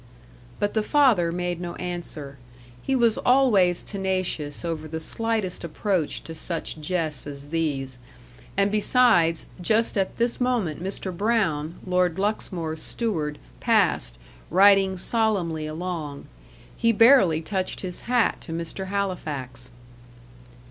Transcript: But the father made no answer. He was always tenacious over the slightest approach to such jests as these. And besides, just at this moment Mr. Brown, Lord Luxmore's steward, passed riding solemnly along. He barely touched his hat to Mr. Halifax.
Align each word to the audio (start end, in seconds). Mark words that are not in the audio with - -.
But 0.59 0.73
the 0.73 0.81
father 0.81 1.31
made 1.31 1.61
no 1.61 1.75
answer. 1.75 2.39
He 2.81 2.95
was 2.95 3.19
always 3.19 3.83
tenacious 3.83 4.65
over 4.65 4.87
the 4.87 4.99
slightest 4.99 5.63
approach 5.63 6.23
to 6.23 6.33
such 6.33 6.79
jests 6.81 7.27
as 7.27 7.49
these. 7.49 7.99
And 8.57 8.71
besides, 8.71 9.45
just 9.61 9.99
at 9.99 10.17
this 10.17 10.41
moment 10.41 10.81
Mr. 10.83 11.15
Brown, 11.15 11.75
Lord 11.85 12.17
Luxmore's 12.17 12.81
steward, 12.81 13.37
passed 13.59 14.17
riding 14.49 14.97
solemnly 14.97 15.67
along. 15.67 16.25
He 16.75 16.91
barely 16.91 17.39
touched 17.39 17.81
his 17.81 17.99
hat 18.09 18.41
to 18.41 18.51
Mr. 18.51 18.87
Halifax. 18.87 19.69